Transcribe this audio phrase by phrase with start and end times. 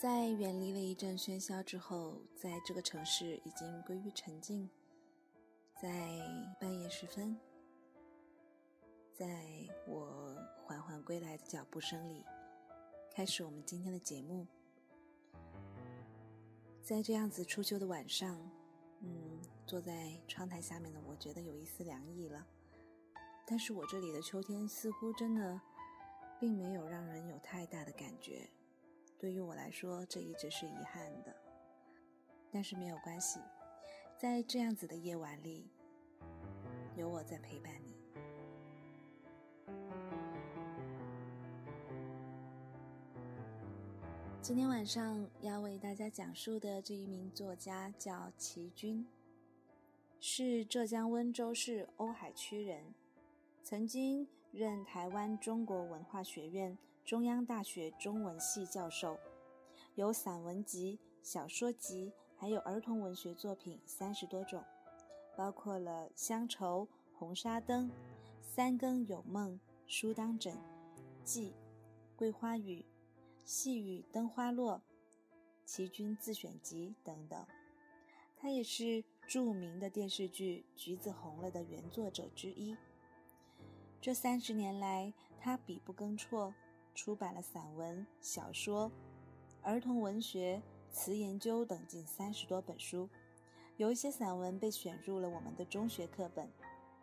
[0.00, 4.70] 在远离了一阵喧嚣之后，在这个城市已经归于沉静。
[5.82, 5.90] 在
[6.60, 7.36] 半夜时分，
[9.12, 9.26] 在
[9.88, 12.24] 我缓缓归来的脚步声里，
[13.12, 14.46] 开始我们今天的节目。
[16.80, 18.40] 在这样子初秋的晚上，
[19.00, 22.46] 嗯，坐在窗台下面的我觉得有一丝凉意了。
[23.44, 25.60] 但是我这里的秋天似乎真的，
[26.38, 28.48] 并没有让人有太大的感觉。
[29.18, 31.34] 对于我来说，这一直是遗憾的，
[32.52, 33.40] 但是没有关系，
[34.16, 35.66] 在这样子的夜晚里，
[36.94, 37.96] 有我在陪伴你。
[44.40, 49.04] 今天晚上要为大家讲述的这一名作家叫齐军，
[50.20, 52.94] 是浙江温州市瓯海区人。
[53.64, 56.78] 曾经任台湾中国文化学院、
[57.08, 59.18] 中央大学中文系教授，
[59.94, 64.62] 有散文集、小说集，还有儿童文学作品三十多种，
[65.34, 66.82] 包括了《乡愁》
[67.18, 67.88] 《红纱灯》
[68.42, 69.52] 《三更有梦》
[69.86, 70.52] 《书当枕》
[71.24, 71.48] 《记》
[72.14, 72.80] 《桂花雨》
[73.42, 74.74] 《细雨灯花落》
[75.64, 77.42] 《齐君自选集》等等。
[78.36, 82.76] 他也是著名的电视剧《橘子红了》的原作者之一。
[83.98, 86.52] 这三十年来，他笔不更辍，
[86.98, 88.90] 出版了散文、小说、
[89.62, 90.60] 儿童文学、
[90.90, 93.08] 词研究等近三十多本书。
[93.76, 96.50] 有一些散文被选入了我们的中学课本，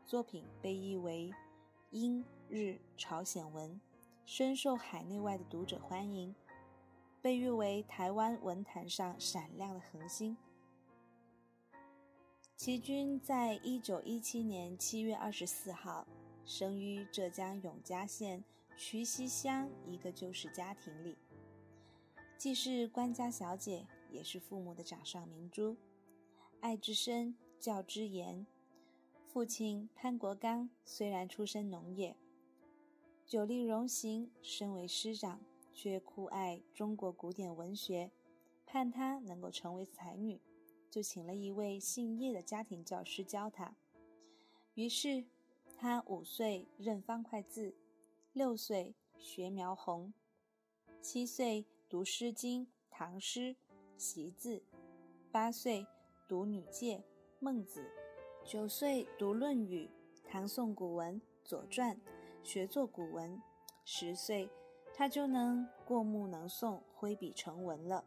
[0.06, 1.34] 作品被译为
[1.92, 3.80] 英、日、朝鲜文，
[4.26, 6.36] 深受海内外的读者欢迎，
[7.22, 10.36] 被誉为台湾文坛上闪亮的恒星。
[12.58, 16.06] 齐军在一九一七年七月二十四号。
[16.48, 18.44] 生于浙江永嘉县
[18.78, 21.18] 渠溪乡一个旧式家庭里，
[22.38, 25.78] 既是官家小姐，也是父母的掌上明珠。
[26.60, 28.46] 爱之深，教之严。
[29.28, 32.16] 父亲潘国刚虽然出身农业，
[33.26, 35.40] 久历荣行，身为师长，
[35.74, 38.12] 却酷爱中国古典文学，
[38.66, 40.42] 盼他能够成为才女，
[40.90, 43.76] 就请了一位姓叶的家庭教师教他。
[44.74, 45.26] 于是。
[45.78, 47.76] 他五岁认方块字，
[48.36, 50.14] 六岁学描红，
[51.02, 53.40] 七岁读《诗经》《唐诗》
[53.96, 54.62] 习字，
[55.32, 55.88] 八岁
[56.28, 56.98] 读《女诫》
[57.40, 57.90] 《孟子》，
[58.52, 59.90] 九岁读《论语》
[60.30, 61.96] 唐宋古文《左传》，
[62.44, 63.42] 学做古文。
[63.86, 64.50] 十岁，
[64.94, 68.04] 他就能过目能诵，挥笔成文了。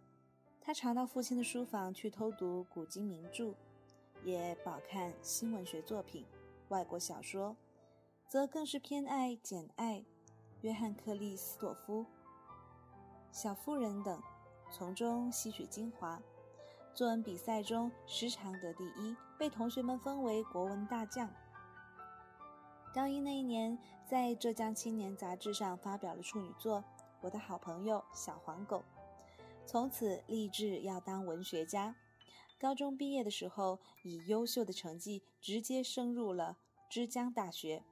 [0.61, 3.55] 他常到父亲的书房去偷读古今名著，
[4.23, 6.27] 也饱看新文学作品。
[6.69, 7.57] 外国小说，
[8.29, 10.01] 则更是偏爱《简爱》、
[10.63, 12.05] 约翰·克利斯朵夫、
[13.31, 14.21] 小妇人等，
[14.73, 16.21] 从中吸取精华。
[16.93, 21.31] 作文比赛中时常得第一，被同学们封为国文大将。
[22.93, 26.81] 高一那一年，在浙江青年杂志上发表了处女作
[27.21, 28.79] 《我的好朋友小黄狗》，
[29.65, 31.95] 从此立志要当文学家。
[32.59, 36.59] 高中毕业的时候，以优秀的成绩直接升入了
[36.91, 37.85] 之江大学，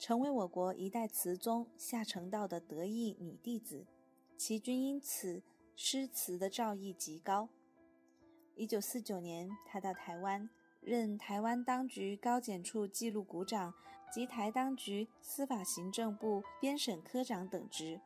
[0.00, 3.84] 成为我国一代词宗夏承道的得意女弟子。
[4.34, 5.42] 齐君因此
[5.76, 7.50] 诗词的造诣极高。
[8.56, 10.48] 一九四九年，他到台湾
[10.80, 13.74] 任台湾当局高检处记录股长
[14.10, 18.00] 及台当局司法行政部编审科长等职，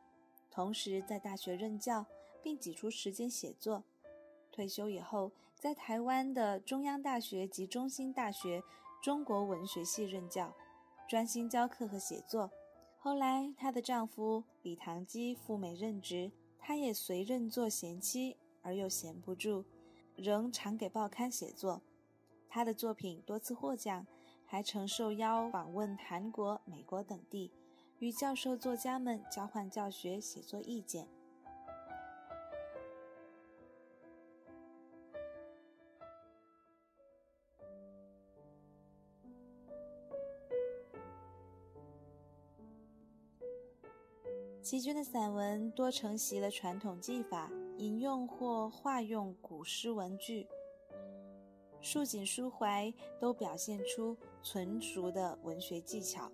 [0.51, 2.05] 同时在大学任教，
[2.43, 3.85] 并挤出时间写作。
[4.51, 8.61] 退休以后，在台湾的中央大学及中兴大学
[9.01, 10.53] 中国文学系任教，
[11.07, 12.51] 专心教课和写作。
[12.97, 19.63] 后来，她的丈夫李唐基赴美任职，她也随任做贤妻，而又闲不住，
[20.15, 21.81] 仍常给报刊写作。
[22.49, 24.07] 她的作品多次获奖，
[24.45, 27.51] 还曾受邀访问韩国、美国等地，
[27.99, 31.07] 与教授、作家们交换教学、写作意见。
[44.65, 50.47] 齐军的散文多承袭了传统技法，引用或化用古诗文句，
[51.83, 56.31] 抒景抒怀，都表现出纯熟的文学技巧。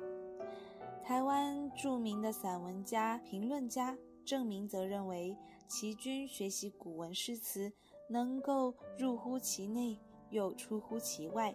[1.03, 5.35] 台湾著名的散文家、评论家郑明则认为，
[5.67, 7.73] 齐君学习古文诗词，
[8.07, 9.99] 能够入乎其内，
[10.29, 11.53] 又出乎其外，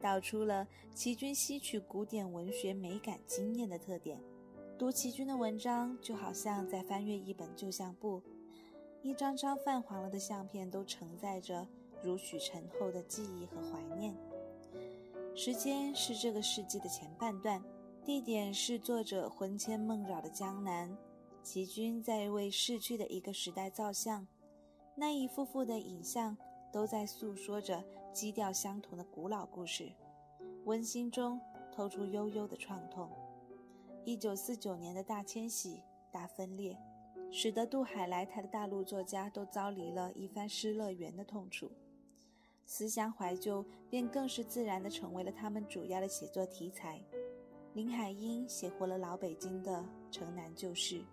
[0.00, 4.20] 道出了齐君吸取古典文学美感经验的特点。
[4.78, 8.22] 读齐君的文章，就好像在翻阅一本旧相簿，
[9.02, 11.66] 一张张泛黄了的相片都承载着
[12.00, 14.14] 如许醇厚的记忆和怀念。
[15.34, 17.60] 时间是这个世纪的前半段，
[18.04, 20.96] 地点是作者魂牵梦绕的江南。
[21.42, 24.28] 齐君在为逝去的一个时代造像，
[24.94, 26.36] 那一幅幅的影像
[26.72, 27.82] 都在诉说着
[28.12, 29.90] 基调相同的古老故事，
[30.66, 31.40] 温馨中
[31.72, 33.10] 透出悠悠的创痛。
[34.08, 36.74] 一九四九年的大迁徙、大分裂，
[37.30, 41.70] 使得渡海来台的大陆作家都遭离了一番失乐园的痛楚，
[42.64, 47.04] 思乡怀旧便更是自然的成为了他们主要的写作题材。
[47.74, 51.04] 林海音写活了老北京的城南旧事，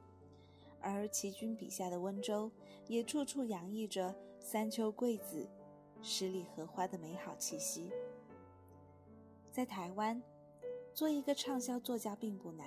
[0.79, 2.49] 而齐君笔下的温州
[2.87, 5.45] 也处处洋溢着三秋桂子、
[6.01, 7.91] 十里荷花的美好气息。
[9.51, 10.23] 在台湾。
[10.93, 12.65] 做一个畅销作家并不难，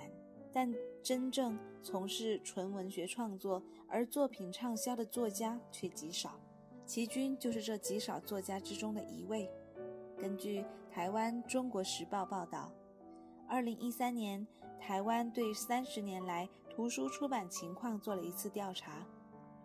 [0.51, 6.39] 但真正从事纯文学创作而作品畅销的作家却极少。
[6.85, 9.49] 齐君就是这极少作家之中的一位。
[10.17, 12.71] 根据台湾《中国时报》报道，
[13.47, 14.45] 二零一三年
[14.79, 19.05] 台湾对三十年来图书出版情况做了一次调查，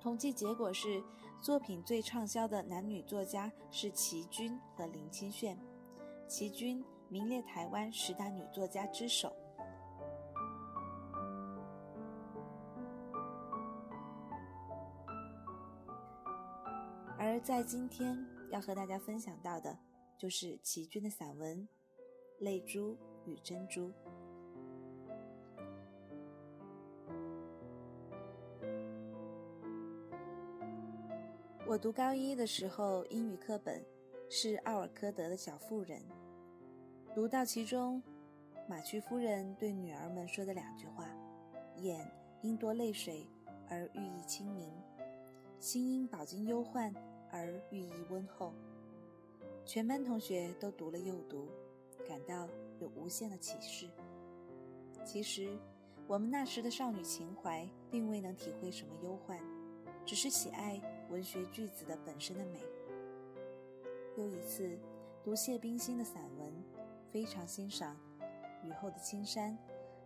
[0.01, 1.03] 统计结果是
[1.41, 5.59] 作品最畅销的男女作家是齐君和林清炫。
[6.29, 6.85] 齐君。
[7.11, 9.37] 名列台湾十大女作家之首。
[17.35, 18.17] 而在今天
[18.49, 19.77] 要和大家分享到的，
[20.17, 21.69] 就是齐君的散文
[22.45, 23.89] 《泪珠与珍珠》。
[31.67, 33.85] 我读高一的时候，英语课本
[34.31, 36.01] 是奥尔科德的《小妇人》。
[37.17, 38.01] 读到其中，
[38.69, 41.11] 马屈夫人对女儿们说的两句话
[41.83, 42.09] ：“眼
[42.43, 43.27] 因多泪水
[43.69, 44.73] 而寓意清明，
[45.59, 46.95] 心因饱经忧患
[47.35, 48.55] 而寓意温厚。”
[49.67, 51.49] 全班同学都读了又读，
[52.07, 52.49] 感到
[52.79, 53.91] 有无限的启示。
[55.05, 55.59] 其实，
[56.07, 59.39] 我们那时的少女情怀并未能体会什么忧患，
[60.07, 62.61] 只是喜爱文学句子的本身的美。
[64.17, 64.79] 又一次
[65.23, 66.53] 读谢冰心的散文。
[67.11, 67.97] 非常欣赏
[68.65, 69.57] 雨后的青山，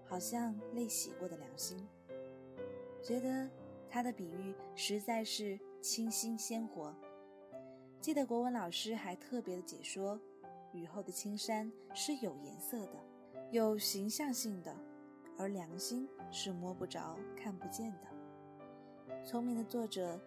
[0.05, 1.89] 好像泪洗过的良心。
[3.03, 3.49] 觉得
[3.89, 6.95] 他的比喻实在是清新鲜活。
[8.01, 10.19] 记得国文老师还特别的解说，
[10.73, 13.05] 雨后的青山是有颜色的，
[13.51, 14.75] 有形象性的，
[15.37, 19.25] 而良心是摸不着、看不见的。
[19.25, 20.19] 聪明的作者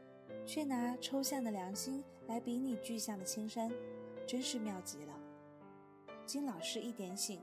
[0.46, 3.72] 却拿抽象的良心来比拟具象的青山，
[4.28, 5.18] 真是妙极了。
[6.26, 7.42] 经老师一点醒，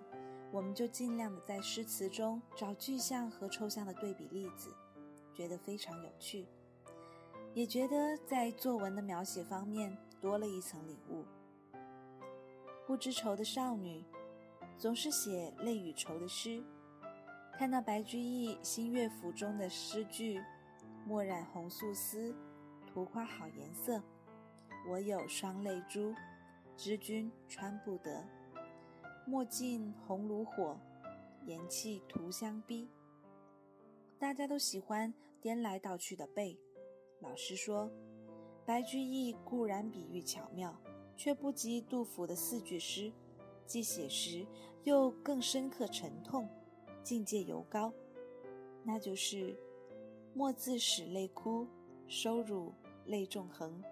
[0.52, 4.70] 我们就尽量的在诗词中找具象和抽象的对比例子，
[5.32, 6.46] 觉得非常有趣，
[7.54, 11.24] 也觉得在作文的描写方面多了一层领悟。
[12.86, 14.04] 不知愁的少女，
[14.76, 16.62] 总是写泪与愁的诗。
[17.52, 20.40] 看到白居易《新乐府》中的诗句
[21.04, 22.34] ：“墨染红素丝，
[22.86, 24.02] 图夸好颜色。
[24.88, 26.14] 我有双泪珠，
[26.76, 28.24] 知君穿不得。”
[29.26, 30.78] 墨尽红炉火，
[31.44, 32.88] 颜气徒相逼。
[34.18, 36.58] 大家都喜欢颠来倒去的背。
[37.20, 37.90] 老师说，
[38.68, 40.78] 白居易固然比喻巧妙，
[41.16, 43.10] 却不及杜甫的四句诗，
[43.64, 44.46] 既写实
[44.84, 46.46] 又更深刻沉痛，
[47.02, 47.90] 境界尤高。
[48.84, 49.56] 那就是
[50.34, 51.66] 莫自始泪枯，
[52.08, 52.74] 收乳
[53.06, 53.82] 泪纵横，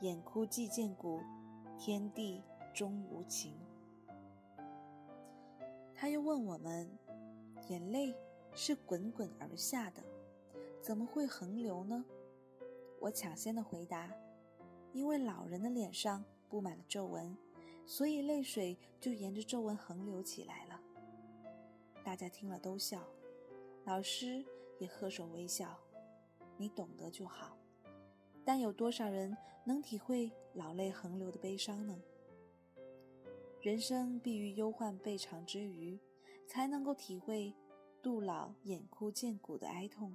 [0.00, 1.20] 眼哭即见骨，
[1.78, 2.42] 天地
[2.74, 3.54] 终无情。
[5.94, 6.90] 他又问我们
[7.70, 8.12] ：“眼泪
[8.52, 10.02] 是滚滚而下的，
[10.80, 12.04] 怎么会横流呢？”
[13.02, 14.08] 我抢先的回答
[14.94, 17.36] ：“因为老人的脸上布满了皱纹，
[17.84, 20.80] 所以泪水就沿着皱纹横流起来了。”
[22.04, 23.02] 大家听了都笑，
[23.84, 24.44] 老师
[24.78, 25.76] 也呵手微笑
[26.56, 27.56] ：“你懂得就好。”
[28.46, 32.00] 但有多少人能体会老泪横流的悲伤呢？
[33.60, 35.98] 人生必于忧患备尝之余，
[36.46, 37.52] 才能够体会
[38.00, 40.14] 杜老眼哭见骨的哀痛。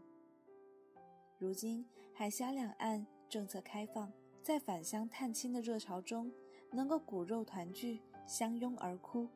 [1.39, 6.31] 如今海峡两岸政策开放，在返乡探亲的热潮中，
[6.71, 9.29] 能够骨肉团聚，相拥而哭，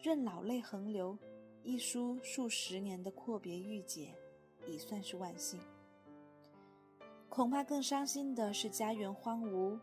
[0.00, 1.18] 任老泪横流，
[1.64, 4.14] 一书数十年的阔别郁结，
[4.64, 5.58] 已算是万幸。
[7.28, 9.76] 恐怕更伤心的是家园荒芜，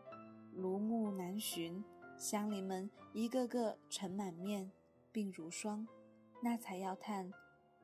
[0.56, 1.84] 庐木难寻，
[2.16, 4.72] 乡邻们一个个尘满面，
[5.12, 5.86] 病如霜，
[6.40, 7.30] 那才要叹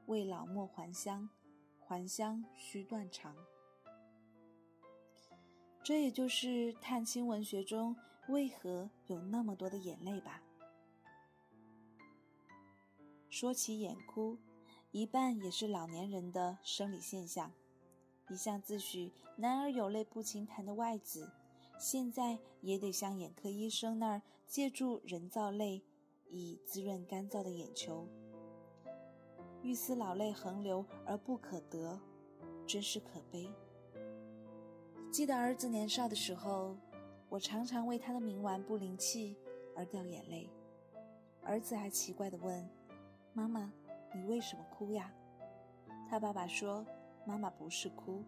[0.06, 1.28] 未老莫还乡，
[1.86, 3.36] 还乡须断肠。
[5.84, 7.94] 这也就是探亲文学中
[8.28, 10.42] 为何有那么多的眼泪吧。
[13.28, 14.38] 说起眼哭，
[14.92, 17.52] 一半也是老年人的生理现象。
[18.30, 21.30] 一向自诩“男儿有泪不轻弹”的外子，
[21.78, 25.82] 现在也得向眼科医生那儿借助人造泪，
[26.30, 28.08] 以滋润干燥的眼球。
[29.62, 32.00] 欲思老泪横流而不可得，
[32.66, 33.52] 真是可悲。
[35.14, 36.76] 记得儿子年少的时候，
[37.28, 39.36] 我常常为他的冥顽不灵气
[39.76, 40.50] 而掉眼泪。
[41.44, 42.68] 儿子还奇怪地问
[43.32, 43.72] ：“妈妈，
[44.12, 45.14] 你为什么哭呀？”
[46.10, 46.84] 他爸爸说
[47.24, 48.24] ：“妈妈不是哭，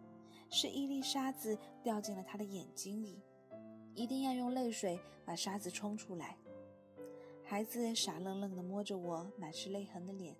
[0.49, 3.21] 是一粒沙子掉进了他的眼睛里，
[3.93, 6.37] 一定要用泪水把沙子冲出来。”
[7.43, 10.37] 孩子傻愣愣地摸着我满是泪痕的脸，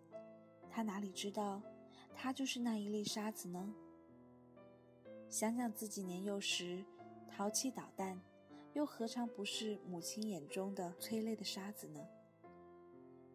[0.71, 1.61] 他哪里知道，
[2.15, 3.75] 他就是那一粒沙子呢？
[5.29, 6.85] 想想自己年幼时
[7.29, 8.21] 淘气捣蛋，
[8.73, 12.01] 又何尝不是母亲眼中的催泪的沙子呢？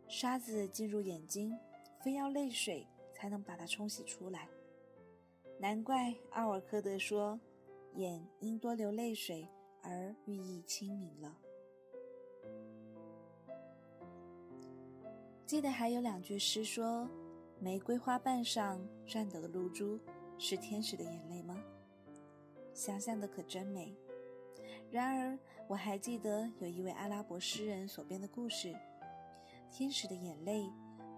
[0.08, 1.58] 沙子进入眼睛，
[2.02, 4.50] 非要泪水才能把它冲洗出来。
[5.60, 7.40] 难怪奥尔科德说
[7.96, 9.48] ：“眼因多流泪水
[9.84, 11.38] 而寓意清明了。”
[15.46, 17.08] 记得还有两句诗说
[17.60, 20.00] ：“玫瑰花瓣上颤抖的露珠，
[20.38, 21.62] 是天使的眼泪吗？”
[22.74, 23.96] 想象的可真美。
[24.90, 25.38] 然而，
[25.68, 28.76] 我还记得有一位阿拉伯诗人所编的故事：
[29.70, 30.70] 天使的眼泪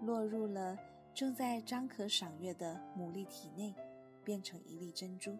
[0.02, 0.78] 落入了
[1.12, 3.74] 正在张可赏月的牡蛎体内，
[4.22, 5.36] 变成一粒珍珠。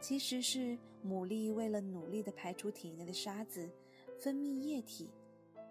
[0.00, 3.70] 其实是牡蛎为了努力地排出体内的沙子，
[4.18, 5.10] 分泌液体，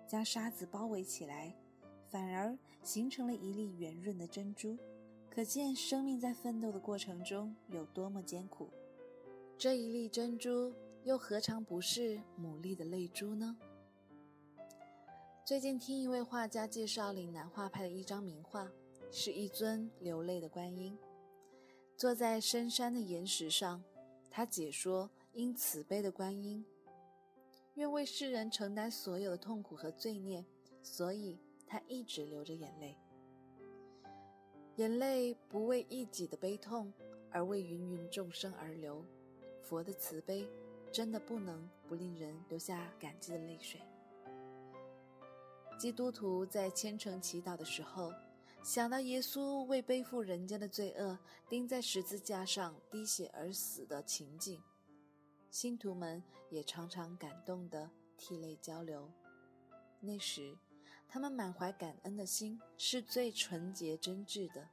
[0.07, 1.55] 将沙子包围起来，
[2.09, 4.77] 反而形成了一粒圆润的珍珠。
[5.29, 8.69] 可见生命在奋斗的过程中有多么艰苦。
[9.63, 10.73] 这一粒珍珠
[11.05, 13.55] 又何尝不是牡蛎的泪珠呢？
[15.45, 18.69] 最近听一位画家介绍岭南画派的一张名画，
[19.09, 20.99] 是一尊流泪的观音，
[21.95, 23.81] 坐在深山的岩石上。
[24.29, 26.65] 他解说：因慈悲的观音，
[27.75, 30.43] 愿为世人承担所有的痛苦和罪孽，
[30.81, 32.97] 所以他一直流着眼泪。
[34.75, 36.91] 眼泪不为一己的悲痛，
[37.31, 39.05] 而为芸芸众生而流。
[39.63, 40.47] 佛的慈悲，
[40.91, 43.81] 真的不能不令人流下感激的泪水。
[45.79, 48.13] 基督徒在虔诚祈祷的时候，
[48.61, 51.17] 想到耶稣为背负人间的罪恶，
[51.49, 54.61] 钉在十字架上滴血而死的情景，
[55.49, 59.09] 信徒们也常常感动的涕泪交流。
[59.99, 60.55] 那时，
[61.07, 64.69] 他们满怀感恩的心是最纯洁真挚的。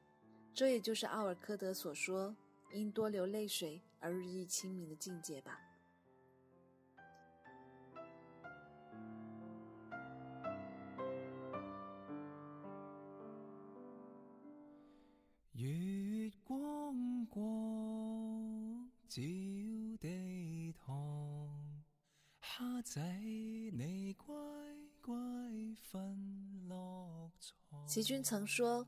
[0.53, 2.37] 这也就是奥尔科德所说。
[2.73, 5.59] 因多流泪水而日益清明的境界吧。
[15.53, 19.21] 月光光照
[20.01, 21.85] 地堂，
[22.41, 24.35] 虾仔你乖
[25.03, 25.15] 乖
[25.93, 26.17] 瞓
[26.67, 27.87] 落床。
[27.87, 28.87] 齐君曾说：“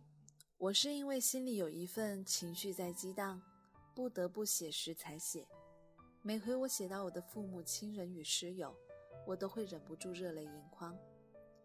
[0.56, 3.42] 我是因为心里有一份情绪在激荡。”
[3.94, 5.46] 不得不写时才写。
[6.22, 8.74] 每回我写到我的父母亲人与师友，
[9.26, 10.96] 我都会忍不住热泪盈眶。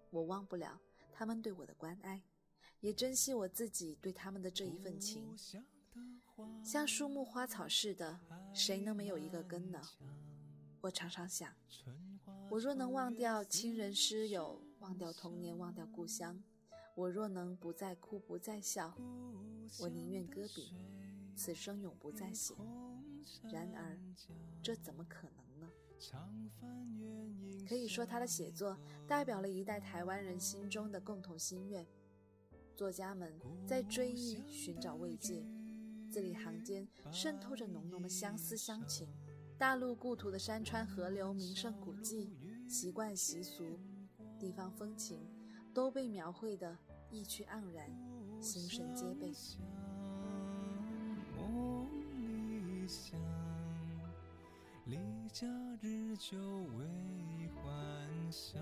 [0.10, 0.80] 我忘不了
[1.12, 2.22] 他们对我的关爱，
[2.80, 5.36] 也珍惜我自己对他们的这一份情。
[6.64, 8.20] 像树木花草似的，
[8.54, 9.82] 谁能没有一个根呢？
[10.82, 11.54] 我常常想，
[12.50, 16.42] 我若能忘掉亲人师友，忘掉童年，忘掉故乡，
[16.96, 18.96] 我若能不再哭，不再笑，
[19.80, 20.74] 我宁愿搁笔。
[21.38, 22.56] 此生永不再写。
[23.52, 23.98] 然而，
[24.62, 25.70] 这怎么可能呢？
[27.68, 28.78] 可以说，他的写作
[29.08, 31.86] 代表了一代台湾人心中的共同心愿。
[32.76, 35.46] 作家们在追忆、寻找慰藉，
[36.10, 39.08] 字里行间渗透着浓浓的相思乡情。
[39.58, 42.32] 大陆故土的山川河流、名胜古迹、
[42.68, 43.80] 习惯习俗、
[44.40, 45.28] 地方风情，
[45.74, 46.78] 都被描绘得
[47.10, 47.90] 意趣盎然，
[48.42, 49.34] 心神皆备。
[54.86, 54.98] 离
[55.34, 55.46] 家
[55.82, 58.62] 日久为幻想。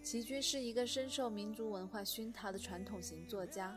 [0.00, 3.76] 齐军是一个深受民族文化熏陶的传统型作家，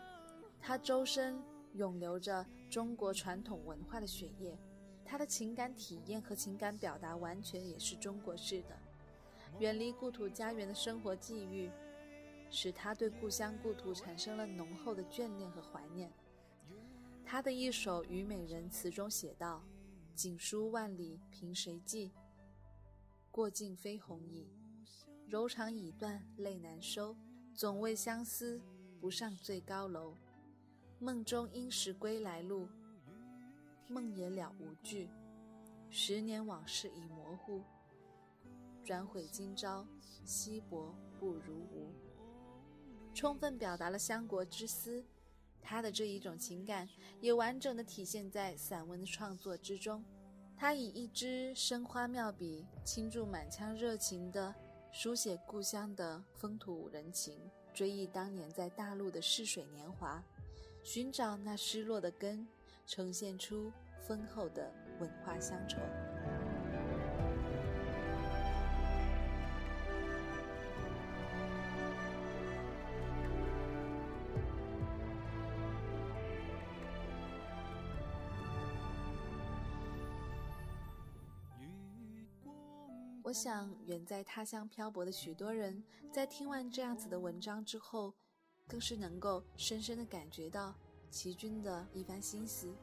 [0.62, 1.42] 他周身
[1.74, 4.56] 涌流着中国传统文化的血液，
[5.04, 8.78] 他的情感体验和情感表达完全也是中国式的。
[9.58, 11.72] 远离故土家园的生活际遇，
[12.50, 16.12] 使他对故乡故土产生了浓厚的眷恋和怀念。
[17.26, 19.62] 他的一首《虞美人》词中写道
[20.16, 22.12] ：“锦书万里凭谁寄？
[23.32, 24.48] 过尽飞鸿已。
[25.28, 27.16] 柔肠已断泪难收。
[27.54, 28.62] 总为相思
[29.02, 30.16] 不上最高楼。
[31.00, 32.70] 梦中应是归来路，
[33.88, 35.10] 梦也了无据。
[35.90, 37.64] 十年往事已模糊。
[38.86, 39.86] 转悔今朝，
[40.24, 41.92] 稀薄不如无。”
[43.18, 45.04] 充分表达了乡国之思。
[45.60, 46.88] 他的这一种情感
[47.20, 50.06] 也完整的体现在散文的创作之中。
[50.56, 54.54] 他以一支生花妙笔，倾注满腔热情的
[54.92, 57.42] 书写故乡的风土人情，
[57.74, 60.24] 追忆当年在大陆的逝水年华，
[60.84, 62.48] 寻找那失落的根，
[62.86, 65.78] 呈现出丰厚的文化乡愁。
[83.38, 88.12] 想，远在他乡漂泊的许多人，在听完这样子的文章之后，
[88.68, 90.74] 更是能够深深的感觉到
[91.12, 92.74] 齐军的一番心思。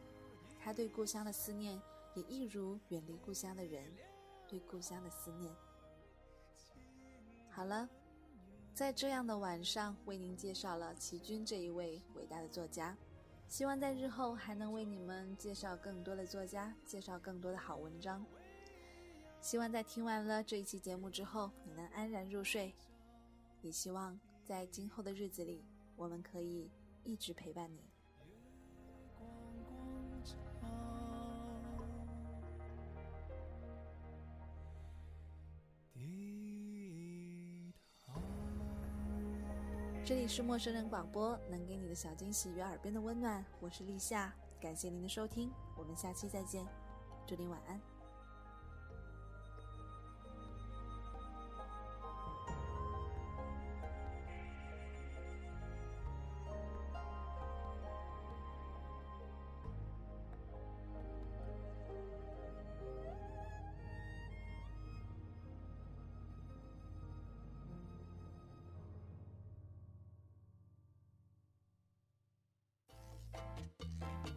[0.57, 1.77] 他对故乡的思念，
[2.15, 3.93] 也一如远离故乡的人
[4.47, 5.53] 对故乡的思念。
[7.51, 7.89] 好了，
[8.73, 12.97] 在这样的晚上，为您介绍了齐军这一位伟大的作家。
[13.49, 18.25] 希望在日后还能为你们介绍更多的作家，介绍更多的好文章。
[19.45, 22.75] 希望在听完了这一期节目之后，你能安然入睡。
[23.61, 25.63] 也希望在今后的日子里，
[25.97, 26.71] 我们可以
[27.03, 27.85] 一直陪伴你。
[40.07, 43.45] 这里是陌生人广播，能给你的小惊喜与耳边的温暖。
[43.61, 46.67] 我是立夏，感谢您的收听，我们下期再见，
[47.27, 47.94] 祝您晚安。